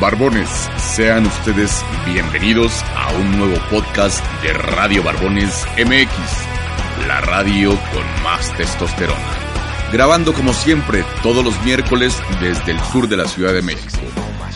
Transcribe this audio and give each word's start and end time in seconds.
Barbones, 0.00 0.68
sean 0.76 1.26
ustedes 1.26 1.82
bienvenidos 2.04 2.82
a 2.94 3.12
un 3.14 3.38
nuevo 3.38 3.56
podcast 3.70 4.22
de 4.42 4.52
Radio 4.52 5.02
Barbones 5.02 5.66
MX, 5.78 7.06
la 7.08 7.20
radio 7.22 7.70
con 7.70 8.22
más 8.22 8.54
testosterona. 8.56 9.18
Grabando 9.92 10.34
como 10.34 10.52
siempre 10.52 11.04
todos 11.22 11.44
los 11.44 11.58
miércoles 11.62 12.20
desde 12.40 12.72
el 12.72 12.80
sur 12.80 13.08
de 13.08 13.16
la 13.16 13.26
Ciudad 13.26 13.54
de 13.54 13.62
México. 13.62 14.00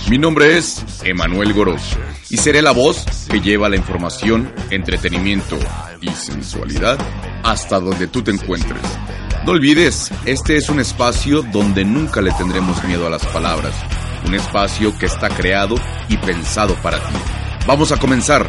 Mi 0.09 0.17
nombre 0.17 0.57
es 0.57 0.83
Emanuel 1.05 1.53
Goroso 1.53 1.99
y 2.31 2.39
seré 2.39 2.63
la 2.63 2.71
voz 2.71 3.05
que 3.29 3.41
lleva 3.41 3.69
la 3.69 3.77
información, 3.77 4.51
entretenimiento 4.71 5.59
y 6.01 6.09
sensualidad 6.09 6.99
hasta 7.45 7.79
donde 7.79 8.07
tú 8.07 8.23
te 8.23 8.31
encuentres. 8.31 8.81
No 9.45 9.53
olvides, 9.53 10.11
este 10.25 10.57
es 10.57 10.71
un 10.71 10.81
espacio 10.81 11.43
donde 11.43 11.85
nunca 11.85 12.23
le 12.23 12.31
tendremos 12.33 12.83
miedo 12.85 13.07
a 13.07 13.11
las 13.11 13.27
palabras. 13.27 13.75
Un 14.27 14.35
espacio 14.35 14.97
que 14.97 15.05
está 15.07 15.29
creado 15.29 15.75
y 16.09 16.17
pensado 16.17 16.75
para 16.77 16.99
ti. 17.01 17.15
Vamos 17.67 17.93
a 17.93 17.99
comenzar. 17.99 18.49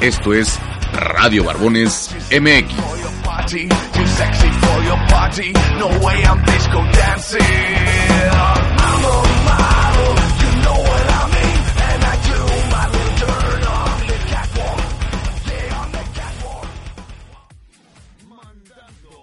Esto 0.00 0.32
es 0.32 0.60
Radio 0.92 1.42
Barbones 1.42 2.14
MX. 2.30 2.72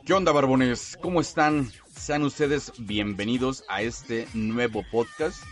¿Qué 0.08 0.14
onda, 0.14 0.32
Barbones? 0.32 0.98
¿Cómo 1.02 1.20
están? 1.20 1.70
Sean 1.94 2.24
ustedes 2.24 2.72
bienvenidos 2.78 3.66
a 3.68 3.82
este 3.82 4.26
nuevo 4.34 4.82
podcast 4.90 5.44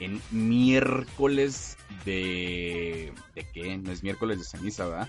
en 0.00 0.20
miércoles 0.30 1.78
de... 2.04 3.10
¿De 3.34 3.50
qué? 3.54 3.78
No 3.78 3.90
es 3.90 4.02
miércoles 4.02 4.38
de 4.38 4.44
ceniza, 4.44 4.86
¿verdad? 4.86 5.08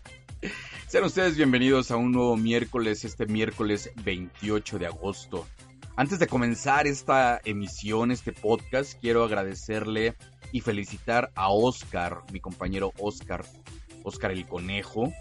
Sean 0.88 1.04
ustedes 1.04 1.36
bienvenidos 1.36 1.90
a 1.90 1.96
un 1.96 2.12
nuevo 2.12 2.34
miércoles, 2.38 3.04
este 3.04 3.26
miércoles 3.26 3.90
28 4.02 4.78
de 4.78 4.86
agosto. 4.86 5.46
Antes 5.94 6.18
de 6.18 6.26
comenzar 6.26 6.86
esta 6.86 7.42
emisión, 7.44 8.10
este 8.10 8.32
podcast, 8.32 8.98
quiero 9.02 9.22
agradecerle 9.24 10.14
y 10.50 10.62
felicitar 10.62 11.30
a 11.34 11.50
Oscar, 11.50 12.22
mi 12.32 12.40
compañero 12.40 12.94
Oscar, 12.98 13.44
Oscar 14.02 14.30
el 14.30 14.46
Conejo, 14.46 15.12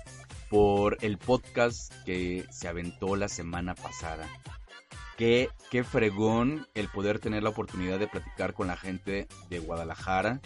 por 0.54 1.00
el 1.02 1.18
podcast 1.18 1.92
que 2.06 2.46
se 2.52 2.68
aventó 2.68 3.16
la 3.16 3.28
semana 3.28 3.74
pasada. 3.74 4.30
Qué, 5.18 5.50
fregón 5.84 6.68
el 6.76 6.90
poder 6.90 7.18
tener 7.18 7.42
la 7.42 7.50
oportunidad 7.50 7.98
de 7.98 8.08
platicar 8.08 8.54
con 8.54 8.68
la 8.68 8.78
gente 8.78 9.28
de 9.50 9.58
Guadalajara. 9.58 10.42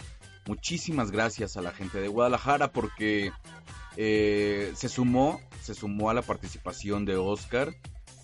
Muchísimas 0.46 1.12
gracias 1.12 1.58
a 1.58 1.62
la 1.62 1.74
gente 1.74 2.00
de 2.00 2.08
Guadalajara 2.08 2.72
porque 2.72 3.34
eh, 3.98 4.72
se 4.78 4.88
sumó, 4.88 5.42
se 5.62 5.74
sumó 5.74 6.10
a 6.10 6.14
la 6.14 6.22
participación 6.22 7.04
de 7.04 7.18
Oscar 7.18 7.76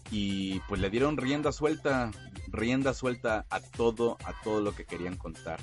y 0.09 0.61
pues 0.69 0.79
le 0.79 0.89
dieron 0.89 1.17
rienda 1.17 1.51
suelta, 1.51 2.11
rienda 2.47 2.93
suelta 2.93 3.45
a 3.49 3.59
todo, 3.59 4.17
a 4.23 4.41
todo 4.41 4.61
lo 4.61 4.73
que 4.73 4.85
querían 4.85 5.17
contar. 5.17 5.59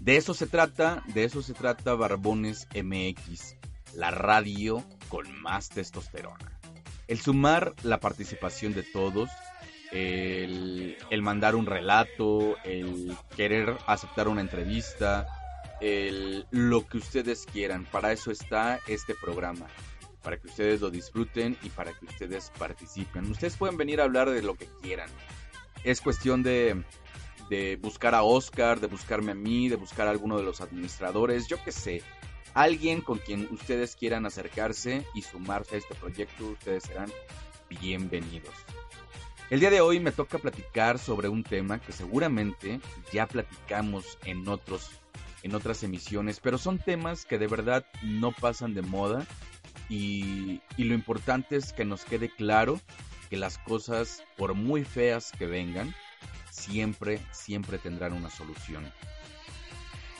De 0.00 0.16
eso 0.16 0.32
se 0.32 0.46
trata, 0.46 1.04
de 1.12 1.24
eso 1.24 1.42
se 1.42 1.52
trata 1.52 1.92
Barbones 1.92 2.66
MX, 2.74 3.59
la 3.94 4.10
radio 4.10 4.84
con 5.08 5.26
más 5.42 5.68
testosterona. 5.68 6.60
El 7.08 7.20
sumar 7.20 7.74
la 7.82 7.98
participación 7.98 8.72
de 8.72 8.82
todos, 8.82 9.30
el, 9.90 10.96
el 11.10 11.22
mandar 11.22 11.56
un 11.56 11.66
relato, 11.66 12.56
el 12.64 13.16
querer 13.36 13.76
aceptar 13.86 14.28
una 14.28 14.40
entrevista, 14.40 15.26
el, 15.80 16.46
lo 16.50 16.86
que 16.86 16.98
ustedes 16.98 17.46
quieran. 17.46 17.84
Para 17.84 18.12
eso 18.12 18.30
está 18.30 18.78
este 18.86 19.14
programa. 19.14 19.66
Para 20.22 20.38
que 20.38 20.48
ustedes 20.48 20.80
lo 20.80 20.90
disfruten 20.90 21.56
y 21.62 21.70
para 21.70 21.92
que 21.92 22.04
ustedes 22.04 22.52
participen. 22.58 23.30
Ustedes 23.30 23.56
pueden 23.56 23.76
venir 23.76 24.00
a 24.00 24.04
hablar 24.04 24.30
de 24.30 24.42
lo 24.42 24.54
que 24.54 24.68
quieran. 24.82 25.08
Es 25.82 26.00
cuestión 26.00 26.42
de, 26.42 26.84
de 27.48 27.76
buscar 27.76 28.14
a 28.14 28.22
Oscar, 28.22 28.80
de 28.80 28.86
buscarme 28.86 29.32
a 29.32 29.34
mí, 29.34 29.68
de 29.68 29.76
buscar 29.76 30.06
a 30.06 30.10
alguno 30.10 30.36
de 30.36 30.44
los 30.44 30.60
administradores, 30.60 31.48
yo 31.48 31.62
qué 31.64 31.72
sé. 31.72 32.02
Alguien 32.54 33.00
con 33.00 33.18
quien 33.18 33.48
ustedes 33.52 33.94
quieran 33.94 34.26
acercarse 34.26 35.06
y 35.14 35.22
sumarse 35.22 35.76
a 35.76 35.78
este 35.78 35.94
proyecto, 35.94 36.46
ustedes 36.46 36.84
serán 36.84 37.10
bienvenidos. 37.68 38.54
El 39.50 39.60
día 39.60 39.70
de 39.70 39.80
hoy 39.80 40.00
me 40.00 40.12
toca 40.12 40.38
platicar 40.38 40.98
sobre 40.98 41.28
un 41.28 41.44
tema 41.44 41.80
que 41.80 41.92
seguramente 41.92 42.80
ya 43.12 43.26
platicamos 43.26 44.18
en 44.24 44.46
otros 44.48 44.90
en 45.42 45.54
otras 45.54 45.82
emisiones, 45.82 46.38
pero 46.38 46.58
son 46.58 46.78
temas 46.78 47.24
que 47.24 47.38
de 47.38 47.46
verdad 47.46 47.86
no 48.02 48.30
pasan 48.30 48.74
de 48.74 48.82
moda 48.82 49.26
y, 49.88 50.60
y 50.76 50.84
lo 50.84 50.94
importante 50.94 51.56
es 51.56 51.72
que 51.72 51.86
nos 51.86 52.04
quede 52.04 52.28
claro 52.28 52.78
que 53.30 53.38
las 53.38 53.56
cosas, 53.56 54.22
por 54.36 54.52
muy 54.54 54.84
feas 54.84 55.32
que 55.32 55.46
vengan, 55.46 55.94
siempre, 56.50 57.20
siempre 57.30 57.78
tendrán 57.78 58.12
una 58.12 58.28
solución. 58.28 58.92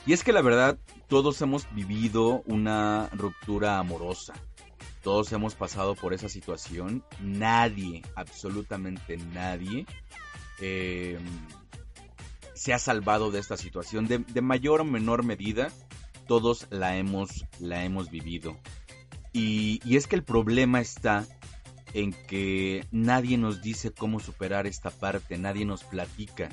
Y 0.07 0.13
es 0.13 0.25
que 0.25 0.33
la 0.33 0.43
verdad, 0.43 0.79
todos 1.09 1.41
hemos 1.43 1.73
vivido 1.75 2.43
una 2.47 3.09
ruptura 3.13 3.79
amorosa. 3.79 4.35
Todos 5.03 5.33
hemos 5.33 5.55
pasado 5.55 5.95
por 5.95 6.13
esa 6.15 6.29
situación. 6.29 7.05
Nadie, 7.21 8.03
absolutamente 8.15 9.17
nadie, 9.17 9.87
eh, 10.61 11.19
se 12.55 12.75
ha 12.75 12.79
salvado 12.79 13.31
de 13.31 13.41
esta 13.41 13.57
situación. 13.57 14.07
De, 14.07 14.41
mayor 14.41 14.83
o 14.83 14.85
menor 14.85 15.25
medida, 15.25 15.71
todos 16.27 16.67
la 16.71 16.97
hemos, 16.97 17.47
la 17.59 17.85
hemos 17.85 18.11
vivido. 18.11 18.57
Y 19.33 19.81
es 19.97 20.07
que 20.07 20.17
el 20.17 20.25
problema 20.25 20.81
está 20.81 21.27
en 21.95 22.13
que 22.13 22.87
nadie 22.91 23.39
nos 23.39 23.63
dice 23.63 23.93
cómo 23.93 24.21
superar 24.21 24.67
esta 24.67 24.91
parte, 24.91 25.39
nadie 25.39 25.65
nos 25.65 25.85
platica. 25.85 26.49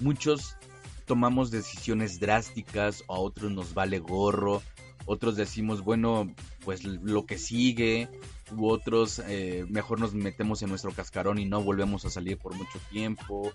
Muchos 0.00 0.56
tomamos 1.06 1.50
decisiones 1.50 2.20
drásticas, 2.20 3.04
a 3.08 3.14
otros 3.14 3.50
nos 3.52 3.72
vale 3.72 3.98
gorro, 3.98 4.62
otros 5.06 5.36
decimos, 5.36 5.82
bueno, 5.82 6.34
pues 6.64 6.84
lo 6.84 7.26
que 7.26 7.38
sigue, 7.38 8.08
u 8.50 8.68
otros 8.68 9.20
eh, 9.26 9.64
mejor 9.68 10.00
nos 10.00 10.14
metemos 10.14 10.62
en 10.62 10.68
nuestro 10.68 10.92
cascarón 10.92 11.38
y 11.38 11.46
no 11.46 11.62
volvemos 11.62 12.04
a 12.04 12.10
salir 12.10 12.38
por 12.38 12.54
mucho 12.54 12.78
tiempo. 12.90 13.52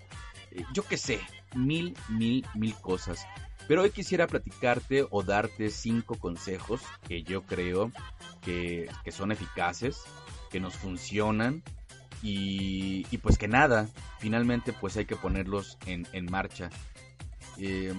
Eh, 0.51 0.63
yo 0.73 0.84
qué 0.84 0.97
sé, 0.97 1.19
mil, 1.53 1.95
mil, 2.09 2.45
mil 2.56 2.73
cosas. 2.75 3.25
Pero 3.67 3.84
hoy 3.84 3.91
quisiera 3.91 4.28
platicarte 4.28 5.06
o 5.09 5.23
darte 5.23 5.69
cinco 5.69 6.16
consejos 6.16 6.81
que 7.07 7.23
yo 7.23 7.44
creo 7.44 7.91
que, 8.41 8.90
que 9.03 9.11
son 9.11 9.31
eficaces, 9.31 10.03
que 10.49 10.59
nos 10.59 10.75
funcionan 10.75 11.64
y, 12.23 13.05
y, 13.11 13.17
pues 13.17 13.37
que 13.37 13.47
nada, 13.47 13.90
finalmente 14.20 14.73
pues 14.73 14.97
hay 14.97 15.05
que 15.05 15.16
ponerlos 15.16 15.78
en, 15.85 16.08
en 16.11 16.25
marcha. 16.25 16.70
Eh, 17.57 17.93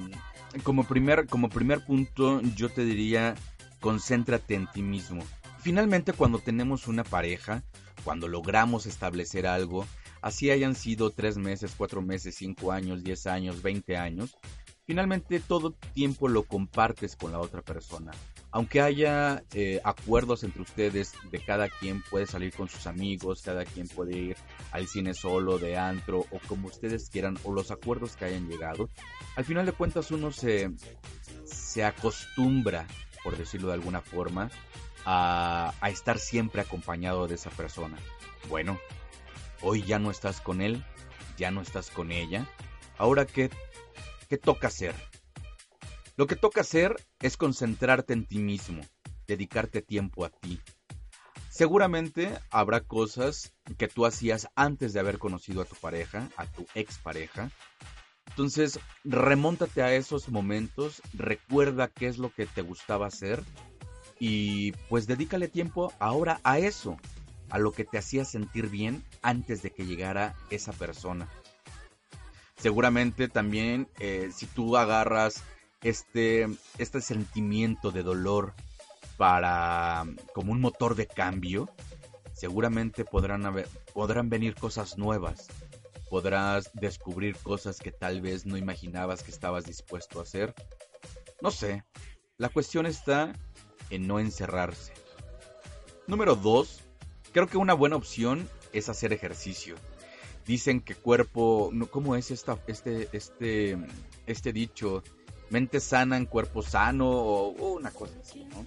como, 0.62 0.84
primer, 0.84 1.26
como 1.26 1.48
primer 1.48 1.84
punto 1.84 2.40
yo 2.56 2.68
te 2.68 2.84
diría 2.84 3.34
concéntrate 3.80 4.54
en 4.54 4.66
ti 4.72 4.82
mismo. 4.82 5.22
Finalmente 5.60 6.12
cuando 6.12 6.38
tenemos 6.38 6.88
una 6.88 7.04
pareja, 7.04 7.62
cuando 8.04 8.28
logramos 8.28 8.86
establecer 8.86 9.46
algo, 9.46 9.86
así 10.20 10.50
hayan 10.50 10.74
sido 10.74 11.10
tres 11.10 11.36
meses, 11.36 11.74
cuatro 11.76 12.02
meses, 12.02 12.34
cinco 12.36 12.72
años, 12.72 13.04
diez 13.04 13.26
años, 13.26 13.62
veinte 13.62 13.96
años, 13.96 14.36
finalmente 14.84 15.40
todo 15.40 15.72
tiempo 15.94 16.28
lo 16.28 16.44
compartes 16.44 17.16
con 17.16 17.32
la 17.32 17.38
otra 17.38 17.62
persona. 17.62 18.12
Aunque 18.54 18.82
haya 18.82 19.44
eh, 19.54 19.80
acuerdos 19.82 20.44
entre 20.44 20.60
ustedes 20.60 21.14
de 21.30 21.42
cada 21.42 21.70
quien 21.70 22.02
puede 22.02 22.26
salir 22.26 22.52
con 22.52 22.68
sus 22.68 22.86
amigos, 22.86 23.40
cada 23.42 23.64
quien 23.64 23.88
puede 23.88 24.16
ir 24.16 24.36
al 24.72 24.86
cine 24.86 25.14
solo, 25.14 25.58
de 25.58 25.78
antro 25.78 26.26
o 26.30 26.38
como 26.46 26.68
ustedes 26.68 27.08
quieran, 27.08 27.38
o 27.44 27.52
los 27.52 27.70
acuerdos 27.70 28.14
que 28.14 28.26
hayan 28.26 28.48
llegado, 28.48 28.90
al 29.36 29.46
final 29.46 29.64
de 29.64 29.72
cuentas 29.72 30.10
uno 30.10 30.32
se, 30.32 30.70
se 31.44 31.82
acostumbra, 31.82 32.86
por 33.24 33.38
decirlo 33.38 33.68
de 33.68 33.74
alguna 33.74 34.02
forma, 34.02 34.50
a, 35.06 35.72
a 35.80 35.90
estar 35.90 36.18
siempre 36.18 36.60
acompañado 36.60 37.26
de 37.26 37.36
esa 37.36 37.50
persona. 37.50 37.96
Bueno, 38.50 38.78
hoy 39.62 39.82
ya 39.82 39.98
no 39.98 40.10
estás 40.10 40.42
con 40.42 40.60
él, 40.60 40.84
ya 41.38 41.50
no 41.50 41.62
estás 41.62 41.90
con 41.90 42.12
ella. 42.12 42.46
Ahora, 42.98 43.24
¿qué, 43.24 43.48
qué 44.28 44.36
toca 44.36 44.68
hacer? 44.68 44.94
Lo 46.16 46.26
que 46.26 46.36
toca 46.36 46.60
hacer 46.60 46.96
es 47.20 47.36
concentrarte 47.36 48.12
en 48.12 48.26
ti 48.26 48.38
mismo, 48.38 48.82
dedicarte 49.26 49.80
tiempo 49.80 50.24
a 50.24 50.30
ti. 50.30 50.60
Seguramente 51.48 52.38
habrá 52.50 52.80
cosas 52.80 53.52
que 53.78 53.88
tú 53.88 54.04
hacías 54.04 54.48
antes 54.54 54.92
de 54.92 55.00
haber 55.00 55.18
conocido 55.18 55.62
a 55.62 55.64
tu 55.64 55.74
pareja, 55.76 56.28
a 56.36 56.46
tu 56.46 56.66
expareja. 56.74 57.50
Entonces, 58.28 58.78
remóntate 59.04 59.82
a 59.82 59.94
esos 59.94 60.28
momentos, 60.28 61.02
recuerda 61.14 61.88
qué 61.88 62.08
es 62.08 62.18
lo 62.18 62.32
que 62.32 62.46
te 62.46 62.62
gustaba 62.62 63.06
hacer 63.06 63.42
y 64.18 64.72
pues 64.88 65.06
dedícale 65.06 65.48
tiempo 65.48 65.92
ahora 65.98 66.40
a 66.44 66.58
eso, 66.58 66.96
a 67.50 67.58
lo 67.58 67.72
que 67.72 67.84
te 67.84 67.98
hacía 67.98 68.24
sentir 68.24 68.68
bien 68.68 69.02
antes 69.20 69.62
de 69.62 69.70
que 69.70 69.84
llegara 69.84 70.34
esa 70.50 70.72
persona. 70.72 71.28
Seguramente 72.56 73.28
también 73.28 73.88
eh, 73.98 74.30
si 74.32 74.46
tú 74.46 74.76
agarras 74.76 75.42
este, 75.82 76.48
este 76.78 77.00
sentimiento 77.00 77.90
de 77.90 78.02
dolor 78.02 78.54
para 79.16 80.04
como 80.34 80.52
un 80.52 80.60
motor 80.60 80.94
de 80.94 81.06
cambio, 81.06 81.68
seguramente 82.32 83.04
podrán, 83.04 83.46
haber, 83.46 83.68
podrán 83.92 84.28
venir 84.28 84.54
cosas 84.54 84.98
nuevas. 84.98 85.48
Podrás 86.08 86.70
descubrir 86.74 87.36
cosas 87.36 87.78
que 87.78 87.90
tal 87.90 88.20
vez 88.20 88.44
no 88.44 88.56
imaginabas 88.56 89.22
que 89.22 89.30
estabas 89.30 89.64
dispuesto 89.64 90.18
a 90.18 90.22
hacer. 90.22 90.54
No 91.40 91.50
sé. 91.50 91.84
La 92.36 92.48
cuestión 92.48 92.86
está 92.86 93.32
en 93.90 94.06
no 94.06 94.18
encerrarse. 94.18 94.92
Número 96.06 96.36
2. 96.36 96.80
Creo 97.32 97.46
que 97.46 97.56
una 97.56 97.72
buena 97.72 97.96
opción 97.96 98.48
es 98.72 98.88
hacer 98.88 99.12
ejercicio. 99.12 99.76
Dicen 100.46 100.80
que 100.80 100.94
cuerpo, 100.94 101.72
¿cómo 101.90 102.16
es 102.16 102.30
esta, 102.30 102.58
este, 102.66 103.08
este, 103.12 103.78
este 104.26 104.52
dicho? 104.52 105.02
Mente 105.52 105.80
sana 105.80 106.16
en 106.16 106.24
cuerpo 106.24 106.62
sano 106.62 107.10
o 107.10 107.74
una 107.74 107.90
cosa 107.90 108.14
así, 108.20 108.44
¿no? 108.46 108.64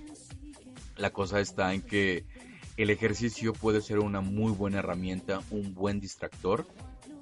La 0.97 1.11
cosa 1.11 1.39
está 1.39 1.73
en 1.73 1.81
que 1.81 2.25
el 2.77 2.91
ejercicio 2.91 3.53
puede 3.53 3.81
ser 3.81 3.97
una 3.97 4.21
muy 4.21 4.51
buena 4.51 4.79
herramienta, 4.79 5.41
un 5.49 5.73
buen 5.73 5.99
distractor 5.99 6.67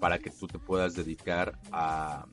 para 0.01 0.19
que 0.19 0.31
tú 0.31 0.47
te 0.47 0.59
puedas 0.59 0.95
dedicar 0.95 1.57
a... 1.71 2.25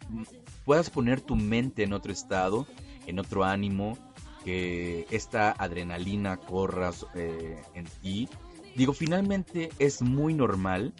puedas 0.65 0.91
poner 0.91 1.21
tu 1.21 1.37
mente 1.37 1.85
en 1.85 1.93
otro 1.93 2.13
estado, 2.13 2.67
en 3.07 3.21
otro 3.21 3.45
ánimo, 3.45 3.97
que 4.45 5.07
esta 5.11 5.53
adrenalina 5.53 6.37
corra 6.37 6.91
eh, 7.15 7.63
en 7.75 7.85
ti. 8.03 8.29
Digo, 8.75 8.93
finalmente 8.93 9.71
es 9.79 10.03
muy 10.03 10.35
normal 10.35 10.93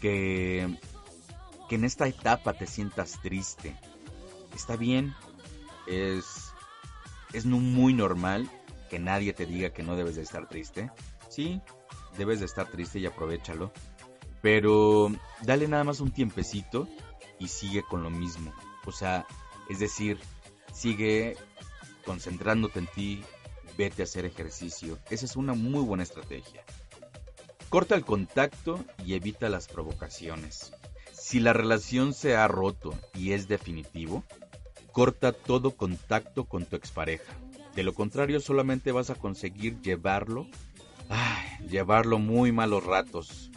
que, 0.00 0.78
que 1.68 1.74
en 1.74 1.84
esta 1.84 2.08
etapa 2.08 2.54
te 2.54 2.66
sientas 2.66 3.20
triste. 3.20 3.76
Está 4.54 4.76
bien, 4.76 5.14
es, 5.86 6.52
es 7.32 7.44
muy 7.44 7.92
normal 7.92 8.50
que 8.90 8.98
nadie 8.98 9.32
te 9.32 9.46
diga 9.46 9.70
que 9.70 9.82
no 9.82 9.96
debes 9.96 10.16
de 10.16 10.22
estar 10.22 10.48
triste. 10.48 10.90
Sí, 11.28 11.60
debes 12.16 12.40
de 12.40 12.46
estar 12.46 12.68
triste 12.68 12.98
y 12.98 13.06
aprovechalo. 13.06 13.72
Pero 14.42 15.10
dale 15.42 15.66
nada 15.68 15.84
más 15.84 16.00
un 16.00 16.12
tiempecito 16.12 16.88
y 17.38 17.48
sigue 17.48 17.82
con 17.82 18.02
lo 18.02 18.10
mismo. 18.10 18.52
O 18.84 18.92
sea, 18.92 19.26
es 19.68 19.78
decir, 19.78 20.18
sigue 20.72 21.36
concentrándote 22.04 22.78
en 22.78 22.86
ti, 22.86 23.24
vete 23.76 24.02
a 24.02 24.04
hacer 24.04 24.24
ejercicio. 24.24 24.98
Esa 25.10 25.24
es 25.24 25.36
una 25.36 25.54
muy 25.54 25.82
buena 25.84 26.04
estrategia. 26.04 26.64
Corta 27.68 27.96
el 27.96 28.04
contacto 28.04 28.84
y 29.04 29.14
evita 29.14 29.48
las 29.48 29.66
provocaciones. 29.66 30.72
Si 31.12 31.40
la 31.40 31.52
relación 31.52 32.14
se 32.14 32.36
ha 32.36 32.46
roto 32.46 32.94
y 33.12 33.32
es 33.32 33.48
definitivo, 33.48 34.22
corta 34.96 35.32
todo 35.32 35.72
contacto 35.72 36.46
con 36.46 36.64
tu 36.64 36.74
expareja. 36.74 37.34
De 37.74 37.82
lo 37.82 37.92
contrario, 37.92 38.40
solamente 38.40 38.92
vas 38.92 39.10
a 39.10 39.14
conseguir 39.14 39.78
llevarlo, 39.82 40.46
llevarlo 41.68 42.18
muy 42.18 42.50
malos 42.50 42.82
ratos. 42.82 43.50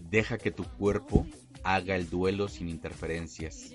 Deja 0.00 0.36
que 0.36 0.50
tu 0.50 0.64
cuerpo 0.64 1.28
haga 1.62 1.94
el 1.94 2.10
duelo 2.10 2.48
sin 2.48 2.68
interferencias. 2.68 3.72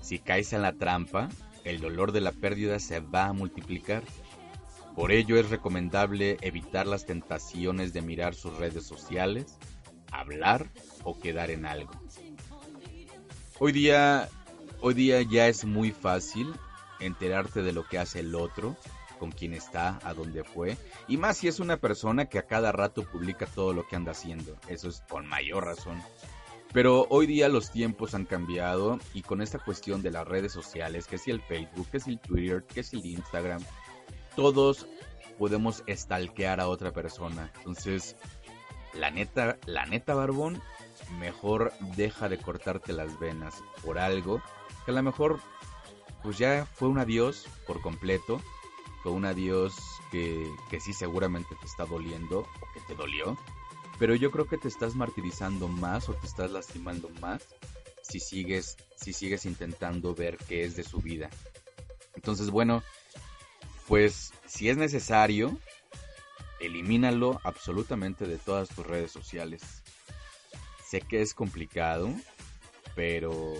Si 0.00 0.18
caes 0.18 0.52
en 0.52 0.62
la 0.62 0.72
trampa, 0.72 1.28
el 1.62 1.80
dolor 1.80 2.10
de 2.10 2.20
la 2.20 2.32
pérdida 2.32 2.80
se 2.80 2.98
va 2.98 3.26
a 3.26 3.32
multiplicar. 3.32 4.02
Por 4.96 5.12
ello 5.12 5.38
es 5.38 5.50
recomendable 5.50 6.36
evitar 6.40 6.88
las 6.88 7.06
tentaciones 7.06 7.92
de 7.92 8.02
mirar 8.02 8.34
sus 8.34 8.56
redes 8.56 8.84
sociales, 8.84 9.56
hablar 10.10 10.66
o 11.04 11.16
quedar 11.16 11.52
en 11.52 11.64
algo. 11.64 11.92
Hoy 13.60 13.70
día, 13.70 14.28
hoy 14.80 14.94
día 14.94 15.22
ya 15.22 15.48
es 15.48 15.64
muy 15.64 15.90
fácil 15.90 16.52
enterarte 17.00 17.62
de 17.62 17.72
lo 17.72 17.86
que 17.86 17.98
hace 17.98 18.20
el 18.20 18.34
otro 18.34 18.76
con 19.18 19.32
quién 19.32 19.52
está, 19.52 19.98
a 20.02 20.14
dónde 20.14 20.44
fue, 20.44 20.78
y 21.06 21.18
más 21.18 21.36
si 21.36 21.46
es 21.46 21.60
una 21.60 21.76
persona 21.76 22.24
que 22.26 22.38
a 22.38 22.46
cada 22.46 22.72
rato 22.72 23.04
publica 23.04 23.44
todo 23.44 23.74
lo 23.74 23.86
que 23.86 23.94
anda 23.94 24.12
haciendo, 24.12 24.56
eso 24.66 24.88
es 24.88 25.02
con 25.10 25.26
mayor 25.26 25.66
razón. 25.66 26.02
Pero 26.72 27.06
hoy 27.10 27.26
día 27.26 27.48
los 27.50 27.70
tiempos 27.70 28.14
han 28.14 28.24
cambiado 28.24 28.98
y 29.12 29.22
con 29.22 29.42
esta 29.42 29.58
cuestión 29.58 30.02
de 30.02 30.10
las 30.10 30.26
redes 30.26 30.52
sociales, 30.52 31.06
que 31.06 31.18
si 31.18 31.30
el 31.30 31.42
Facebook, 31.42 31.88
que 31.90 32.00
si 32.00 32.12
el 32.12 32.20
Twitter, 32.20 32.64
que 32.64 32.82
si 32.82 32.98
el 32.98 33.06
Instagram, 33.06 33.62
todos 34.36 34.86
podemos 35.36 35.82
estalquear 35.86 36.60
a 36.60 36.68
otra 36.68 36.92
persona. 36.92 37.52
Entonces, 37.58 38.16
la 38.94 39.10
neta, 39.10 39.58
la 39.66 39.84
neta, 39.84 40.14
Barbón, 40.14 40.62
mejor 41.18 41.72
deja 41.96 42.28
de 42.28 42.38
cortarte 42.38 42.92
las 42.92 43.18
venas 43.18 43.54
por 43.84 43.98
algo 43.98 44.40
que 44.84 44.90
a 44.90 44.94
lo 44.94 45.02
mejor 45.02 45.40
pues 46.22 46.38
ya 46.38 46.66
fue 46.74 46.88
un 46.88 46.98
adiós 46.98 47.46
por 47.66 47.80
completo 47.80 48.40
fue 49.02 49.12
un 49.12 49.24
adiós 49.24 49.74
que, 50.10 50.52
que 50.68 50.80
sí 50.80 50.92
seguramente 50.92 51.54
te 51.58 51.66
está 51.66 51.86
doliendo 51.86 52.40
o 52.40 52.72
que 52.74 52.80
te 52.86 52.94
dolió, 52.94 53.38
pero 53.98 54.14
yo 54.14 54.30
creo 54.30 54.46
que 54.46 54.58
te 54.58 54.68
estás 54.68 54.94
martirizando 54.94 55.68
más 55.68 56.08
o 56.08 56.14
te 56.14 56.26
estás 56.26 56.50
lastimando 56.50 57.08
más 57.20 57.42
si 58.02 58.20
sigues, 58.20 58.76
si 58.96 59.12
sigues 59.12 59.46
intentando 59.46 60.14
ver 60.14 60.36
qué 60.48 60.64
es 60.64 60.76
de 60.76 60.82
su 60.82 60.98
vida. 60.98 61.30
Entonces, 62.14 62.50
bueno, 62.50 62.82
pues 63.86 64.32
si 64.46 64.68
es 64.68 64.76
necesario, 64.76 65.56
elimínalo 66.60 67.40
absolutamente 67.44 68.26
de 68.26 68.36
todas 68.36 68.68
tus 68.68 68.86
redes 68.86 69.12
sociales. 69.12 69.62
Sé 70.84 71.00
que 71.00 71.22
es 71.22 71.34
complicado, 71.34 72.12
pero 72.96 73.54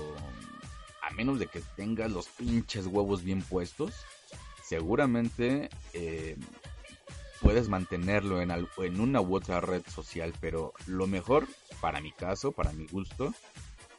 menos 1.20 1.38
de 1.38 1.48
que 1.48 1.60
tengas 1.76 2.10
los 2.10 2.28
pinches 2.28 2.86
huevos 2.86 3.22
bien 3.22 3.42
puestos, 3.42 3.92
seguramente 4.64 5.68
eh, 5.92 6.38
puedes 7.42 7.68
mantenerlo 7.68 8.40
en, 8.40 8.50
una 8.98 9.20
u 9.20 9.36
otra 9.36 9.60
red 9.60 9.82
social, 9.86 10.32
pero 10.40 10.72
lo 10.86 11.06
mejor, 11.06 11.46
para 11.82 12.00
mi 12.00 12.10
caso, 12.10 12.52
para 12.52 12.72
mi 12.72 12.86
gusto, 12.86 13.34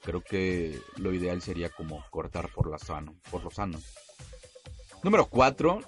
creo 0.02 0.22
que 0.22 0.82
lo 0.98 1.14
ideal 1.14 1.44
sería 1.44 1.70
como 1.70 2.04
cortar 2.10 2.52
por, 2.52 2.68
la 2.68 2.80
sano, 2.80 3.14
por 3.30 3.44
lo 3.44 3.52
sano. 3.52 3.80
Número 5.04 5.28
4. 5.28 5.80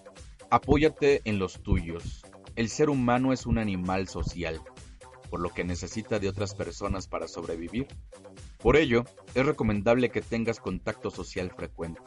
Apóyate 0.52 1.24
en 1.26 1.40
los 1.40 1.64
tuyos. 1.64 2.22
El 2.56 2.70
ser 2.70 2.92
humano 2.92 3.34
es 3.34 3.48
un 3.48 3.58
animal 3.58 4.08
social, 4.08 4.62
por 5.32 5.40
lo 5.40 5.50
que 5.50 5.64
necesita 5.64 6.20
de 6.20 6.30
otras 6.30 6.54
personas 6.54 7.08
para 7.08 7.28
sobrevivir. 7.28 7.88
Por 8.64 8.78
ello, 8.78 9.04
es 9.36 9.46
recomendable 9.46 10.10
que 10.10 10.22
tengas 10.22 10.62
contacto 10.62 11.12
social 11.12 11.52
frecuente. 11.52 12.02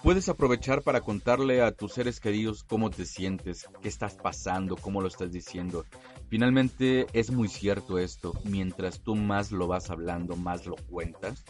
Puedes 0.00 0.28
aprovechar 0.28 0.82
para 0.82 1.00
contarle 1.00 1.60
a 1.60 1.72
tus 1.72 1.94
seres 1.94 2.20
queridos 2.20 2.62
cómo 2.62 2.88
te 2.88 3.04
sientes, 3.04 3.68
qué 3.82 3.88
estás 3.88 4.14
pasando, 4.14 4.76
cómo 4.76 5.00
lo 5.00 5.08
estás 5.08 5.32
diciendo. 5.32 5.84
Finalmente 6.28 7.06
es 7.12 7.32
muy 7.32 7.48
cierto 7.48 7.98
esto, 7.98 8.32
mientras 8.44 9.00
tú 9.00 9.16
más 9.16 9.50
lo 9.50 9.66
vas 9.66 9.90
hablando, 9.90 10.36
más 10.36 10.66
lo 10.66 10.76
cuentas, 10.76 11.44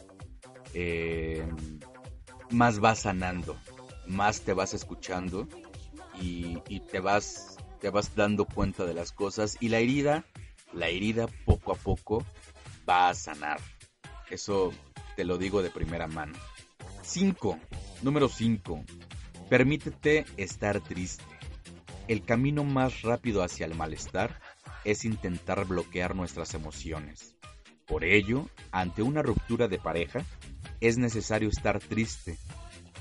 eh, 0.72 1.46
más 2.50 2.78
vas 2.78 3.00
sanando, 3.00 3.58
más 4.06 4.40
te 4.40 4.54
vas 4.54 4.72
escuchando 4.72 5.46
y, 6.18 6.56
y 6.68 6.80
te 6.80 7.00
vas 7.00 7.58
te 7.80 7.90
vas 7.90 8.14
dando 8.14 8.46
cuenta 8.46 8.86
de 8.86 8.94
las 8.94 9.12
cosas 9.12 9.58
y 9.60 9.68
la 9.68 9.80
herida, 9.80 10.24
la 10.72 10.88
herida 10.88 11.26
poco 11.44 11.72
a 11.72 11.74
poco 11.74 12.24
va 12.88 13.10
a 13.10 13.14
sanar. 13.14 13.60
Eso 14.32 14.72
te 15.14 15.26
lo 15.26 15.36
digo 15.36 15.62
de 15.62 15.68
primera 15.68 16.06
mano. 16.06 16.32
5. 17.02 17.58
Número 18.00 18.30
5. 18.30 18.82
Permítete 19.50 20.24
estar 20.38 20.80
triste. 20.80 21.22
El 22.08 22.24
camino 22.24 22.64
más 22.64 23.02
rápido 23.02 23.42
hacia 23.42 23.66
el 23.66 23.74
malestar 23.74 24.40
es 24.84 25.04
intentar 25.04 25.66
bloquear 25.66 26.16
nuestras 26.16 26.54
emociones. 26.54 27.36
Por 27.86 28.04
ello, 28.04 28.48
ante 28.70 29.02
una 29.02 29.20
ruptura 29.20 29.68
de 29.68 29.78
pareja, 29.78 30.24
es 30.80 30.96
necesario 30.96 31.50
estar 31.50 31.78
triste, 31.78 32.38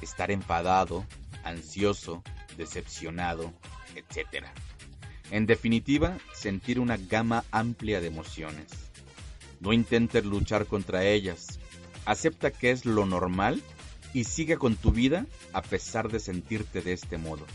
estar 0.02 0.32
enfadado, 0.32 1.06
ansioso, 1.46 2.24
decepcionado, 2.58 3.54
etc. 3.96 4.48
En 5.32 5.46
definitiva, 5.46 6.18
sentir 6.34 6.78
una 6.78 6.98
gama 6.98 7.46
amplia 7.52 8.02
de 8.02 8.08
emociones. 8.08 8.91
No 9.62 9.72
intentes 9.72 10.26
luchar 10.26 10.66
contra 10.66 11.06
ellas. 11.06 11.60
Acepta 12.06 12.52
que 12.52 12.72
es 12.72 12.86
lo 12.86 13.06
normal 13.06 13.64
y 14.14 14.26
sigue 14.26 14.58
con 14.58 14.76
tu 14.76 14.92
vida 14.92 15.26
a 15.54 15.62
pesar 15.62 16.10
de 16.10 16.20
sentirte 16.20 16.82
de 16.82 16.92
este 16.92 17.18
modo. 17.18 17.46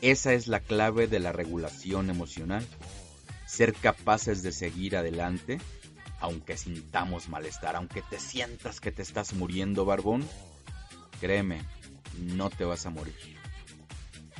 Esa 0.00 0.32
es 0.32 0.46
la 0.46 0.60
clave 0.60 1.06
de 1.06 1.20
la 1.20 1.32
regulación 1.32 2.08
emocional. 2.08 2.66
Ser 3.46 3.74
capaces 3.74 4.42
de 4.42 4.52
seguir 4.52 4.96
adelante 4.96 5.58
aunque 6.20 6.56
sintamos 6.56 7.28
malestar, 7.28 7.76
aunque 7.76 8.02
te 8.02 8.18
sientas 8.18 8.80
que 8.80 8.90
te 8.90 9.02
estás 9.02 9.34
muriendo, 9.34 9.84
barbón. 9.84 10.26
Créeme, 11.20 11.60
no 12.18 12.50
te 12.50 12.64
vas 12.64 12.86
a 12.86 12.90
morir. 12.90 13.14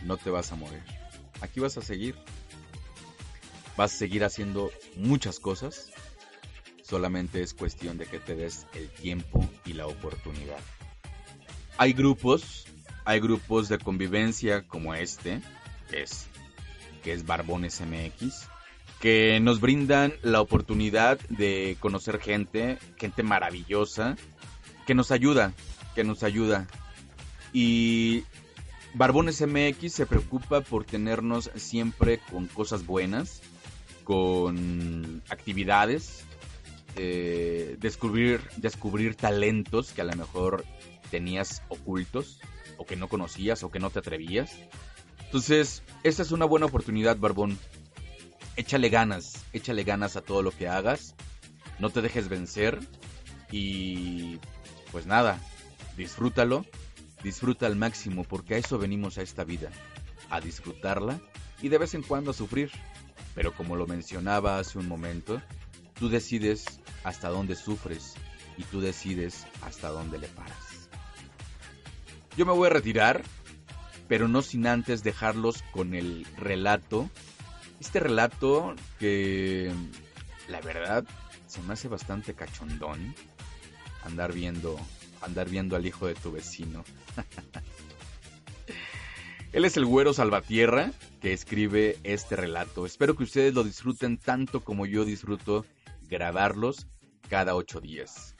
No 0.04 0.16
te 0.16 0.30
vas 0.30 0.52
a 0.52 0.56
morir. 0.56 0.82
Aquí 1.40 1.60
vas 1.60 1.76
a 1.76 1.82
seguir. 1.82 2.16
Vas 3.76 3.94
a 3.94 3.98
seguir 3.98 4.24
haciendo 4.24 4.70
muchas 4.96 5.38
cosas. 5.38 5.90
Solamente 6.86 7.42
es 7.42 7.52
cuestión 7.52 7.98
de 7.98 8.06
que 8.06 8.20
te 8.20 8.36
des 8.36 8.68
el 8.74 8.88
tiempo 8.88 9.44
y 9.64 9.72
la 9.72 9.88
oportunidad. 9.88 10.60
Hay 11.78 11.92
grupos, 11.92 12.64
hay 13.04 13.18
grupos 13.18 13.68
de 13.68 13.78
convivencia 13.78 14.62
como 14.62 14.94
este, 14.94 15.40
que 15.90 16.02
es, 16.02 16.28
que 17.02 17.12
es 17.12 17.26
Barbones 17.26 17.80
MX, 17.80 18.46
que 19.00 19.40
nos 19.40 19.60
brindan 19.60 20.14
la 20.22 20.40
oportunidad 20.40 21.18
de 21.28 21.76
conocer 21.80 22.20
gente, 22.20 22.78
gente 22.96 23.24
maravillosa, 23.24 24.16
que 24.86 24.94
nos 24.94 25.10
ayuda, 25.10 25.54
que 25.96 26.04
nos 26.04 26.22
ayuda. 26.22 26.68
Y 27.52 28.22
Barbones 28.94 29.44
MX 29.44 29.92
se 29.92 30.06
preocupa 30.06 30.60
por 30.60 30.84
tenernos 30.84 31.50
siempre 31.56 32.20
con 32.30 32.46
cosas 32.46 32.86
buenas, 32.86 33.42
con 34.04 35.20
actividades, 35.28 36.22
eh, 36.96 37.76
descubrir, 37.78 38.40
descubrir 38.56 39.14
talentos 39.14 39.92
que 39.92 40.00
a 40.00 40.04
lo 40.04 40.16
mejor 40.16 40.64
tenías 41.10 41.62
ocultos, 41.68 42.40
o 42.78 42.86
que 42.86 42.96
no 42.96 43.08
conocías, 43.08 43.62
o 43.62 43.70
que 43.70 43.78
no 43.78 43.90
te 43.90 44.00
atrevías. 44.00 44.50
Entonces, 45.26 45.82
esta 46.02 46.22
es 46.22 46.32
una 46.32 46.44
buena 46.44 46.66
oportunidad, 46.66 47.16
Barbón. 47.16 47.58
Échale 48.56 48.88
ganas, 48.88 49.44
échale 49.52 49.84
ganas 49.84 50.16
a 50.16 50.22
todo 50.22 50.42
lo 50.42 50.50
que 50.50 50.68
hagas. 50.68 51.14
No 51.78 51.90
te 51.90 52.00
dejes 52.00 52.28
vencer. 52.28 52.78
Y 53.50 54.38
pues 54.92 55.06
nada, 55.06 55.38
disfrútalo. 55.96 56.64
Disfruta 57.22 57.66
al 57.66 57.76
máximo 57.76 58.24
porque 58.24 58.54
a 58.54 58.58
eso 58.58 58.78
venimos 58.78 59.18
a 59.18 59.22
esta 59.22 59.44
vida. 59.44 59.70
A 60.30 60.40
disfrutarla 60.40 61.20
y 61.60 61.68
de 61.68 61.78
vez 61.78 61.94
en 61.94 62.02
cuando 62.02 62.30
a 62.30 62.34
sufrir. 62.34 62.70
Pero 63.34 63.52
como 63.52 63.76
lo 63.76 63.86
mencionaba 63.86 64.58
hace 64.58 64.78
un 64.78 64.88
momento, 64.88 65.42
tú 65.98 66.08
decides 66.08 66.80
hasta 67.06 67.28
dónde 67.28 67.54
sufres 67.54 68.14
y 68.58 68.64
tú 68.64 68.80
decides 68.80 69.46
hasta 69.62 69.90
dónde 69.90 70.18
le 70.18 70.26
paras. 70.26 70.88
Yo 72.36 72.44
me 72.44 72.52
voy 72.52 72.66
a 72.66 72.70
retirar, 72.70 73.22
pero 74.08 74.26
no 74.26 74.42
sin 74.42 74.66
antes 74.66 75.04
dejarlos 75.04 75.62
con 75.72 75.94
el 75.94 76.26
relato. 76.36 77.08
Este 77.78 78.00
relato 78.00 78.74
que 78.98 79.72
la 80.48 80.60
verdad 80.60 81.04
se 81.46 81.62
me 81.62 81.74
hace 81.74 81.86
bastante 81.86 82.34
cachondón 82.34 83.14
andar 84.04 84.32
viendo 84.32 84.76
andar 85.22 85.48
viendo 85.48 85.76
al 85.76 85.86
hijo 85.86 86.08
de 86.08 86.14
tu 86.14 86.32
vecino. 86.32 86.84
Él 89.52 89.64
es 89.64 89.76
el 89.76 89.86
güero 89.86 90.12
Salvatierra 90.12 90.90
que 91.22 91.32
escribe 91.32 91.98
este 92.02 92.34
relato. 92.34 92.84
Espero 92.84 93.16
que 93.16 93.22
ustedes 93.22 93.54
lo 93.54 93.62
disfruten 93.62 94.18
tanto 94.18 94.64
como 94.64 94.86
yo 94.86 95.04
disfruto 95.04 95.64
grabarlos 96.08 96.86
cada 97.28 97.54
ocho 97.54 97.80
días. 97.80 98.34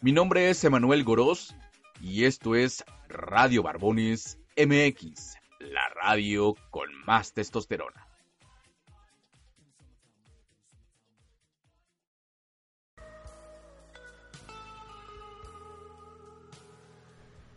Mi 0.00 0.12
nombre 0.12 0.50
es 0.50 0.62
Emanuel 0.64 1.04
Gorós 1.04 1.54
y 2.00 2.24
esto 2.24 2.54
es 2.54 2.84
Radio 3.08 3.62
Barbones 3.62 4.38
MX, 4.56 5.36
la 5.60 5.88
radio 5.88 6.54
con 6.70 6.88
más 7.06 7.32
testosterona. 7.32 8.06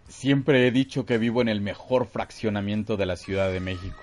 Siempre 0.08 0.68
he 0.68 0.72
dicho 0.72 1.06
que 1.06 1.18
vivo 1.18 1.42
en 1.42 1.50
el 1.50 1.62
mejor 1.62 2.06
fraccionamiento 2.06 2.96
de 2.96 3.08
la 3.08 3.16
Ciudad 3.16 3.52
de 3.52 3.60
México. 3.60 4.02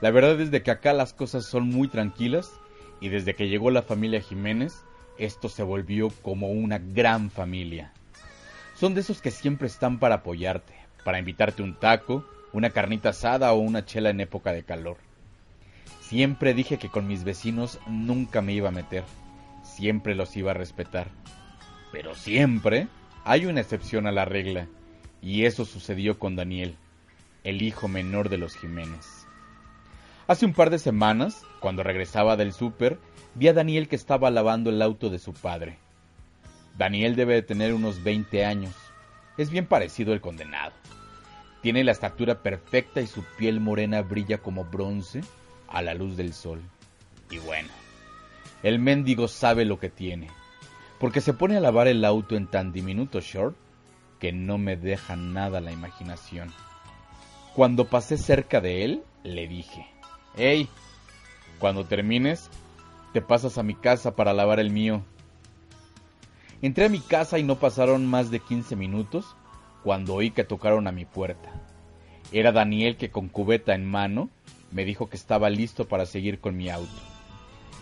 La 0.00 0.10
verdad 0.10 0.38
es 0.40 0.50
que 0.62 0.70
acá 0.70 0.92
las 0.92 1.14
cosas 1.14 1.46
son 1.46 1.68
muy 1.68 1.88
tranquilas 1.88 2.52
y 3.00 3.08
desde 3.08 3.34
que 3.34 3.48
llegó 3.48 3.70
la 3.70 3.82
familia 3.82 4.20
Jiménez, 4.20 4.84
esto 5.20 5.48
se 5.48 5.62
volvió 5.62 6.10
como 6.22 6.50
una 6.50 6.78
gran 6.78 7.30
familia. 7.30 7.92
Son 8.74 8.94
de 8.94 9.02
esos 9.02 9.20
que 9.20 9.30
siempre 9.30 9.66
están 9.66 9.98
para 9.98 10.16
apoyarte, 10.16 10.74
para 11.04 11.18
invitarte 11.18 11.62
un 11.62 11.74
taco, 11.74 12.24
una 12.52 12.70
carnita 12.70 13.10
asada 13.10 13.52
o 13.52 13.58
una 13.58 13.84
chela 13.84 14.10
en 14.10 14.20
época 14.20 14.52
de 14.52 14.62
calor. 14.62 14.96
Siempre 16.00 16.54
dije 16.54 16.78
que 16.78 16.88
con 16.88 17.06
mis 17.06 17.22
vecinos 17.22 17.78
nunca 17.86 18.40
me 18.40 18.54
iba 18.54 18.70
a 18.70 18.72
meter, 18.72 19.04
siempre 19.62 20.14
los 20.14 20.36
iba 20.36 20.52
a 20.52 20.54
respetar. 20.54 21.08
Pero 21.92 22.14
siempre 22.14 22.88
hay 23.24 23.46
una 23.46 23.60
excepción 23.60 24.06
a 24.06 24.12
la 24.12 24.24
regla, 24.24 24.66
y 25.22 25.44
eso 25.44 25.64
sucedió 25.64 26.18
con 26.18 26.34
Daniel, 26.34 26.76
el 27.44 27.62
hijo 27.62 27.86
menor 27.86 28.28
de 28.28 28.38
los 28.38 28.56
Jiménez. 28.56 29.19
Hace 30.30 30.46
un 30.46 30.52
par 30.52 30.70
de 30.70 30.78
semanas, 30.78 31.44
cuando 31.58 31.82
regresaba 31.82 32.36
del 32.36 32.52
súper, 32.52 33.00
vi 33.34 33.48
a 33.48 33.52
Daniel 33.52 33.88
que 33.88 33.96
estaba 33.96 34.30
lavando 34.30 34.70
el 34.70 34.80
auto 34.80 35.10
de 35.10 35.18
su 35.18 35.32
padre. 35.32 35.76
Daniel 36.78 37.16
debe 37.16 37.34
de 37.34 37.42
tener 37.42 37.74
unos 37.74 38.04
20 38.04 38.44
años. 38.44 38.72
Es 39.36 39.50
bien 39.50 39.66
parecido 39.66 40.12
al 40.12 40.20
condenado. 40.20 40.72
Tiene 41.62 41.82
la 41.82 41.90
estatura 41.90 42.44
perfecta 42.44 43.00
y 43.00 43.08
su 43.08 43.24
piel 43.38 43.58
morena 43.58 44.02
brilla 44.02 44.38
como 44.38 44.64
bronce 44.64 45.22
a 45.66 45.82
la 45.82 45.94
luz 45.94 46.16
del 46.16 46.32
sol. 46.32 46.62
Y 47.28 47.38
bueno, 47.38 47.70
el 48.62 48.78
mendigo 48.78 49.26
sabe 49.26 49.64
lo 49.64 49.80
que 49.80 49.90
tiene, 49.90 50.28
porque 51.00 51.20
se 51.20 51.34
pone 51.34 51.56
a 51.56 51.60
lavar 51.60 51.88
el 51.88 52.04
auto 52.04 52.36
en 52.36 52.46
tan 52.46 52.70
diminuto 52.70 53.18
short 53.18 53.56
que 54.20 54.30
no 54.30 54.58
me 54.58 54.76
deja 54.76 55.16
nada 55.16 55.60
la 55.60 55.72
imaginación. 55.72 56.52
Cuando 57.56 57.86
pasé 57.86 58.16
cerca 58.16 58.60
de 58.60 58.84
él, 58.84 59.02
le 59.24 59.48
dije, 59.48 59.88
Hey, 60.36 60.68
cuando 61.58 61.84
termines, 61.84 62.50
te 63.12 63.20
pasas 63.20 63.58
a 63.58 63.62
mi 63.64 63.74
casa 63.74 64.14
para 64.14 64.32
lavar 64.32 64.60
el 64.60 64.70
mío. 64.70 65.02
Entré 66.62 66.84
a 66.84 66.88
mi 66.88 67.00
casa 67.00 67.38
y 67.38 67.42
no 67.42 67.56
pasaron 67.56 68.06
más 68.06 68.30
de 68.30 68.38
15 68.38 68.76
minutos 68.76 69.34
cuando 69.82 70.14
oí 70.14 70.30
que 70.30 70.44
tocaron 70.44 70.86
a 70.86 70.92
mi 70.92 71.04
puerta. 71.04 71.50
Era 72.32 72.52
Daniel 72.52 72.96
que 72.96 73.10
con 73.10 73.28
cubeta 73.28 73.74
en 73.74 73.84
mano 73.84 74.30
me 74.70 74.84
dijo 74.84 75.08
que 75.08 75.16
estaba 75.16 75.50
listo 75.50 75.88
para 75.88 76.06
seguir 76.06 76.38
con 76.38 76.56
mi 76.56 76.70
auto. 76.70 76.88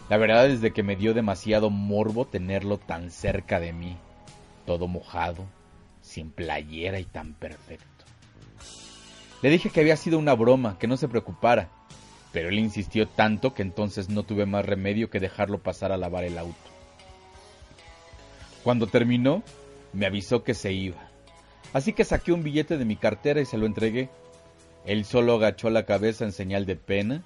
La 0.08 0.16
verdad 0.16 0.48
es 0.48 0.62
de 0.62 0.72
que 0.72 0.82
me 0.82 0.96
dio 0.96 1.12
demasiado 1.12 1.68
morbo 1.68 2.24
tenerlo 2.24 2.78
tan 2.78 3.10
cerca 3.10 3.60
de 3.60 3.74
mí, 3.74 3.98
todo 4.64 4.88
mojado, 4.88 5.44
sin 6.00 6.30
playera 6.30 6.98
y 6.98 7.04
tan 7.04 7.34
perfecto. 7.34 7.84
Le 9.42 9.50
dije 9.50 9.68
que 9.68 9.80
había 9.80 9.96
sido 9.96 10.18
una 10.18 10.34
broma, 10.34 10.78
que 10.78 10.86
no 10.86 10.96
se 10.96 11.08
preocupara, 11.08 11.68
pero 12.32 12.48
él 12.48 12.58
insistió 12.58 13.08
tanto 13.08 13.54
que 13.54 13.62
entonces 13.62 14.08
no 14.08 14.22
tuve 14.22 14.46
más 14.46 14.64
remedio 14.64 15.10
que 15.10 15.20
dejarlo 15.20 15.58
pasar 15.58 15.92
a 15.92 15.96
lavar 15.96 16.24
el 16.24 16.38
auto. 16.38 16.56
Cuando 18.62 18.86
terminó, 18.86 19.42
me 19.92 20.06
avisó 20.06 20.44
que 20.44 20.54
se 20.54 20.72
iba, 20.72 21.10
así 21.72 21.92
que 21.92 22.04
saqué 22.04 22.32
un 22.32 22.42
billete 22.42 22.76
de 22.76 22.84
mi 22.84 22.96
cartera 22.96 23.40
y 23.40 23.46
se 23.46 23.58
lo 23.58 23.66
entregué. 23.66 24.10
Él 24.84 25.04
solo 25.04 25.34
agachó 25.34 25.70
la 25.70 25.86
cabeza 25.86 26.24
en 26.24 26.32
señal 26.32 26.66
de 26.66 26.76
pena 26.76 27.22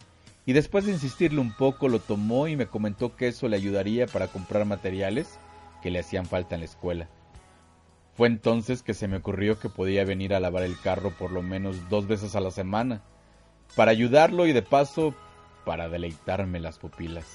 y 0.46 0.52
después 0.52 0.84
de 0.84 0.92
insistirle 0.92 1.40
un 1.40 1.52
poco 1.52 1.88
lo 1.88 2.00
tomó 2.00 2.48
y 2.48 2.56
me 2.56 2.66
comentó 2.66 3.16
que 3.16 3.28
eso 3.28 3.48
le 3.48 3.56
ayudaría 3.56 4.06
para 4.06 4.28
comprar 4.28 4.64
materiales 4.64 5.38
que 5.82 5.90
le 5.90 6.00
hacían 6.00 6.26
falta 6.26 6.54
en 6.54 6.62
la 6.62 6.66
escuela. 6.66 7.08
Fue 8.14 8.28
entonces 8.28 8.82
que 8.82 8.94
se 8.94 9.08
me 9.08 9.16
ocurrió 9.16 9.58
que 9.58 9.68
podía 9.68 10.04
venir 10.04 10.34
a 10.34 10.40
lavar 10.40 10.64
el 10.64 10.78
carro 10.78 11.10
por 11.18 11.32
lo 11.32 11.42
menos 11.42 11.88
dos 11.88 12.06
veces 12.06 12.36
a 12.36 12.40
la 12.40 12.50
semana, 12.50 13.02
para 13.74 13.90
ayudarlo 13.90 14.46
y 14.46 14.52
de 14.52 14.62
paso 14.62 15.14
para 15.64 15.88
deleitarme 15.88 16.60
las 16.60 16.78
pupilas. 16.78 17.26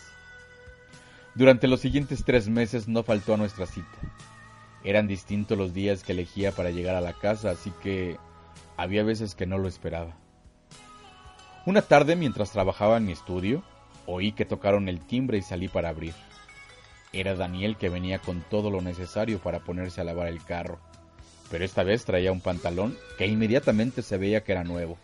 Durante 1.36 1.68
los 1.68 1.82
siguientes 1.82 2.24
tres 2.26 2.50
meses 2.50 2.88
no 2.88 3.04
faltó 3.04 3.36
a 3.36 3.38
nuestra 3.38 3.66
cita. 3.66 3.98
Eran 4.84 5.08
distintos 5.08 5.58
los 5.58 5.74
días 5.74 6.04
que 6.04 6.14
elegía 6.14 6.52
para 6.52 6.72
llegar 6.72 6.96
a 6.96 7.02
la 7.02 7.14
casa, 7.14 7.52
así 7.52 7.72
que 7.82 8.18
había 8.76 9.04
veces 9.04 9.36
que 9.36 9.46
no 9.46 9.58
lo 9.58 9.68
esperaba. 9.68 10.16
Una 11.66 11.82
tarde, 11.82 12.16
mientras 12.16 12.52
trabajaba 12.52 12.98
en 12.98 13.06
mi 13.06 13.12
estudio, 13.12 13.64
oí 14.06 14.32
que 14.32 14.46
tocaron 14.46 14.88
el 14.88 15.06
timbre 15.06 15.38
y 15.38 15.42
salí 15.42 15.68
para 15.68 15.90
abrir. 15.90 16.14
Era 17.14 17.36
Daniel 17.36 17.78
que 17.78 17.90
venía 17.90 18.20
con 18.20 18.42
todo 18.50 18.70
lo 18.72 18.82
necesario 18.82 19.40
para 19.40 19.60
ponerse 19.60 20.02
a 20.02 20.04
lavar 20.04 20.28
el 20.28 20.44
carro, 20.44 20.80
pero 21.50 21.66
esta 21.66 21.84
vez 21.84 22.06
traía 22.06 22.32
un 22.32 22.42
pantalón 22.42 22.98
que 23.18 23.28
inmediatamente 23.28 24.02
se 24.02 24.18
veía 24.18 24.44
que 24.44 24.54
era 24.54 24.64
nuevo. 24.64 24.98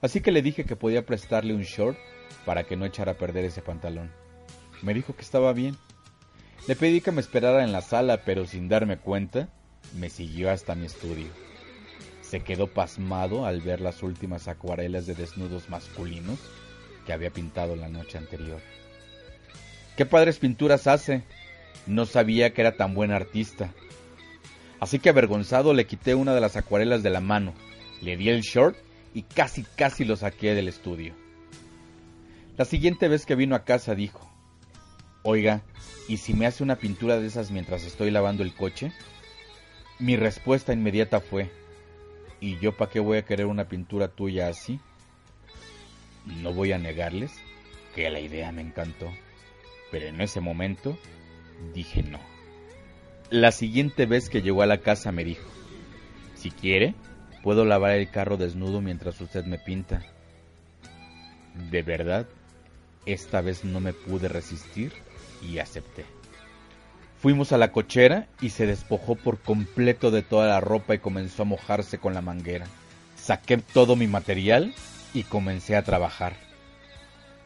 Así 0.00 0.20
que 0.20 0.32
le 0.32 0.42
dije 0.42 0.64
que 0.64 0.76
podía 0.76 1.06
prestarle 1.06 1.54
un 1.54 1.62
short 1.62 1.98
para 2.44 2.64
que 2.64 2.76
no 2.76 2.84
echara 2.84 3.12
a 3.12 3.18
perder 3.18 3.44
ese 3.44 3.62
pantalón. 3.62 4.12
Me 4.82 4.94
dijo 4.94 5.14
que 5.14 5.22
estaba 5.22 5.52
bien. 5.52 5.76
Le 6.68 6.76
pedí 6.76 7.00
que 7.00 7.12
me 7.12 7.20
esperara 7.20 7.64
en 7.64 7.72
la 7.72 7.80
sala, 7.80 8.22
pero 8.24 8.46
sin 8.46 8.68
darme 8.68 8.98
cuenta, 8.98 9.48
me 9.94 10.10
siguió 10.10 10.50
hasta 10.50 10.74
mi 10.74 10.86
estudio. 10.86 11.28
Se 12.20 12.40
quedó 12.40 12.66
pasmado 12.66 13.46
al 13.46 13.60
ver 13.60 13.80
las 13.80 14.02
últimas 14.02 14.48
acuarelas 14.48 15.06
de 15.06 15.14
desnudos 15.14 15.68
masculinos 15.70 16.38
que 17.06 17.12
había 17.12 17.30
pintado 17.30 17.76
la 17.76 17.88
noche 17.88 18.18
anterior. 18.18 18.60
¡Qué 19.96 20.04
padres 20.04 20.38
pinturas 20.38 20.86
hace! 20.86 21.22
No 21.86 22.04
sabía 22.04 22.52
que 22.52 22.60
era 22.60 22.76
tan 22.76 22.94
buen 22.94 23.12
artista. 23.12 23.72
Así 24.80 24.98
que 24.98 25.08
avergonzado 25.08 25.72
le 25.72 25.86
quité 25.86 26.14
una 26.14 26.34
de 26.34 26.40
las 26.40 26.56
acuarelas 26.56 27.02
de 27.02 27.10
la 27.10 27.20
mano, 27.20 27.54
le 28.02 28.16
di 28.16 28.28
el 28.28 28.42
short 28.42 28.76
y 29.14 29.22
casi 29.22 29.64
casi 29.76 30.04
lo 30.04 30.16
saqué 30.16 30.54
del 30.54 30.68
estudio. 30.68 31.14
La 32.56 32.64
siguiente 32.64 33.08
vez 33.08 33.26
que 33.26 33.34
vino 33.34 33.54
a 33.54 33.64
casa 33.64 33.94
dijo, 33.94 34.30
Oiga, 35.22 35.62
¿y 36.08 36.18
si 36.18 36.34
me 36.34 36.46
hace 36.46 36.62
una 36.62 36.76
pintura 36.76 37.18
de 37.18 37.26
esas 37.26 37.50
mientras 37.50 37.84
estoy 37.84 38.10
lavando 38.10 38.42
el 38.42 38.54
coche? 38.54 38.92
Mi 39.98 40.16
respuesta 40.16 40.72
inmediata 40.72 41.20
fue, 41.20 41.50
¿y 42.40 42.58
yo 42.58 42.76
para 42.76 42.90
qué 42.90 43.00
voy 43.00 43.18
a 43.18 43.24
querer 43.24 43.46
una 43.46 43.68
pintura 43.68 44.08
tuya 44.08 44.48
así? 44.48 44.78
No 46.26 46.52
voy 46.52 46.72
a 46.72 46.78
negarles 46.78 47.32
que 47.94 48.08
la 48.10 48.20
idea 48.20 48.52
me 48.52 48.62
encantó, 48.62 49.10
pero 49.90 50.06
en 50.06 50.20
ese 50.20 50.40
momento 50.40 50.96
dije 51.74 52.02
no. 52.02 52.20
La 53.30 53.52
siguiente 53.52 54.06
vez 54.06 54.28
que 54.28 54.42
llegó 54.42 54.62
a 54.62 54.66
la 54.66 54.78
casa 54.78 55.12
me 55.12 55.24
dijo, 55.24 55.48
si 56.36 56.50
quiere, 56.50 56.94
puedo 57.46 57.64
lavar 57.64 57.92
el 57.92 58.10
carro 58.10 58.36
desnudo 58.36 58.80
mientras 58.80 59.20
usted 59.20 59.44
me 59.44 59.56
pinta. 59.56 60.02
De 61.70 61.82
verdad, 61.82 62.26
esta 63.06 63.40
vez 63.40 63.64
no 63.64 63.78
me 63.78 63.92
pude 63.92 64.26
resistir 64.26 64.92
y 65.40 65.60
acepté. 65.60 66.04
Fuimos 67.22 67.52
a 67.52 67.56
la 67.56 67.70
cochera 67.70 68.26
y 68.40 68.50
se 68.50 68.66
despojó 68.66 69.14
por 69.14 69.38
completo 69.38 70.10
de 70.10 70.22
toda 70.22 70.48
la 70.48 70.58
ropa 70.58 70.96
y 70.96 70.98
comenzó 70.98 71.42
a 71.42 71.44
mojarse 71.44 71.98
con 71.98 72.14
la 72.14 72.20
manguera. 72.20 72.66
Saqué 73.14 73.58
todo 73.58 73.94
mi 73.94 74.08
material 74.08 74.74
y 75.14 75.22
comencé 75.22 75.76
a 75.76 75.84
trabajar. 75.84 76.34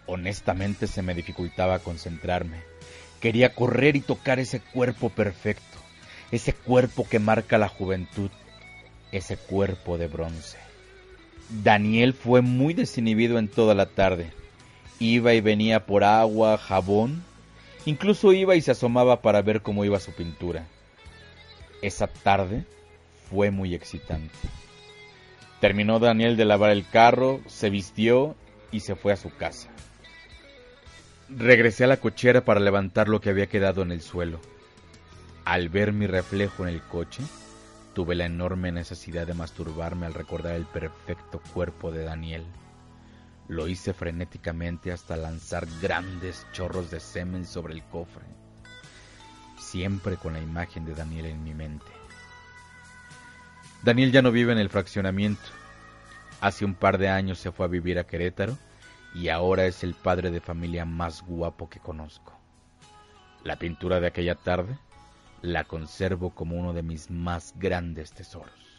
Honestamente 0.07 0.87
se 0.87 1.03
me 1.03 1.13
dificultaba 1.13 1.79
concentrarme. 1.79 2.63
Quería 3.21 3.55
correr 3.55 3.97
y 3.97 4.01
tocar 4.01 4.39
ese 4.39 4.61
cuerpo 4.61 5.11
perfecto, 5.11 5.77
ese 6.31 6.55
cuerpo 6.55 7.07
que 7.07 7.19
marca 7.19 7.59
la 7.59 7.69
juventud, 7.69 8.31
ese 9.13 9.37
cuerpo 9.37 9.99
de 9.99 10.07
bronce. 10.07 10.59
Daniel 11.49 12.15
fue 12.15 12.43
muy 12.43 12.75
desinhibido 12.75 13.39
en 13.39 13.49
toda 13.49 13.75
la 13.75 13.87
tarde. 13.87 14.31
Iba 14.99 15.35
y 15.35 15.41
venía 15.41 15.87
por 15.87 16.05
agua, 16.05 16.59
jabón 16.59 17.25
Incluso 17.87 18.33
iba 18.33 18.57
y 18.57 18.61
se 18.61 18.73
asomaba 18.73 19.23
para 19.23 19.43
ver 19.43 19.63
cómo 19.63 19.85
iba 19.85 19.99
su 20.01 20.13
pintura. 20.13 20.67
Esa 21.81 22.07
tarde 22.09 22.65
fue 23.31 23.51
muy 23.51 23.75
excitante. 23.75 24.35
Terminó 25.61 25.99
Daniel 25.99 26.37
de 26.37 26.45
lavar 26.45 26.71
el 26.71 26.87
carro, 26.87 27.41
se 27.47 27.71
vistió 27.71 28.37
y 28.71 28.81
se 28.81 28.97
fue 28.97 29.13
a 29.13 29.17
su 29.17 29.35
casa. 29.35 29.71
Regresé 31.29 31.85
a 31.85 31.87
la 31.87 31.99
cochera 31.99 32.45
para 32.45 32.61
levantar 32.61 33.09
lo 33.09 33.21
que 33.21 33.31
había 33.31 33.47
quedado 33.47 33.83
en 33.83 33.93
el 33.93 34.03
suelo. 34.03 34.41
Al 35.45 35.69
ver 35.69 35.93
mi 35.93 36.07
reflejo 36.07 36.67
en 36.67 36.75
el 36.75 36.83
coche, 36.83 37.23
tuve 38.01 38.15
la 38.15 38.25
enorme 38.25 38.73
necesidad 38.73 39.27
de 39.27 39.35
masturbarme 39.35 40.07
al 40.07 40.15
recordar 40.15 40.55
el 40.55 40.65
perfecto 40.65 41.39
cuerpo 41.53 41.93
de 41.93 42.03
Daniel. 42.03 42.47
Lo 43.47 43.69
hice 43.69 43.93
frenéticamente 43.93 44.91
hasta 44.91 45.17
lanzar 45.17 45.67
grandes 45.83 46.47
chorros 46.51 46.91
de 46.91 46.99
semen 46.99 47.45
sobre 47.45 47.75
el 47.75 47.83
cofre, 47.85 48.25
siempre 49.59 50.17
con 50.17 50.33
la 50.33 50.41
imagen 50.41 50.87
de 50.87 50.95
Daniel 50.95 51.27
en 51.27 51.45
mi 51.45 51.53
mente. 51.53 51.93
Daniel 53.83 54.13
ya 54.13 54.23
no 54.23 54.33
vive 54.33 54.53
en 54.53 54.59
el 54.59 54.71
fraccionamiento. 54.71 55.51
Hace 56.41 56.65
un 56.65 56.73
par 56.73 56.97
de 56.97 57.11
años 57.11 57.39
se 57.39 57.53
fue 57.53 57.67
a 57.67 57.69
vivir 57.69 57.99
a 57.99 58.07
Querétaro 58.07 58.57
y 59.15 59.29
ahora 59.29 59.67
es 59.67 59.85
el 59.85 59.93
padre 59.93 60.31
de 60.31 60.41
familia 60.41 60.87
más 60.87 61.21
guapo 61.21 61.69
que 61.69 61.81
conozco. 61.81 62.33
La 63.45 63.59
pintura 63.59 64.01
de 64.01 64.07
aquella 64.07 64.37
tarde 64.37 64.79
la 65.43 65.65
conservo 65.65 66.31
como 66.31 66.57
uno 66.57 66.73
de 66.73 66.83
mis 66.83 67.11
más 67.11 67.55
grandes 67.57 68.13
tesoros. 68.13 68.70